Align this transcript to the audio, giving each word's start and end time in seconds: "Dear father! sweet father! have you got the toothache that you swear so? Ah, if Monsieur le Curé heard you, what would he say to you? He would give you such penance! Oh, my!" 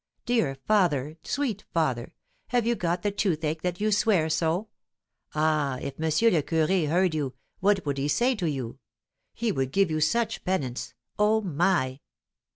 "Dear 0.25 0.55
father! 0.65 1.19
sweet 1.21 1.63
father! 1.75 2.15
have 2.47 2.65
you 2.65 2.73
got 2.73 3.03
the 3.03 3.11
toothache 3.11 3.61
that 3.61 3.79
you 3.79 3.91
swear 3.91 4.31
so? 4.31 4.69
Ah, 5.35 5.77
if 5.79 5.99
Monsieur 5.99 6.31
le 6.31 6.41
Curé 6.41 6.87
heard 6.89 7.13
you, 7.13 7.35
what 7.59 7.85
would 7.85 7.99
he 7.99 8.07
say 8.07 8.33
to 8.33 8.49
you? 8.49 8.79
He 9.35 9.51
would 9.51 9.71
give 9.71 9.91
you 9.91 10.01
such 10.01 10.43
penance! 10.43 10.95
Oh, 11.19 11.39
my!" 11.41 11.99